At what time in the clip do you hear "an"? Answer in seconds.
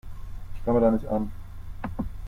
1.05-1.31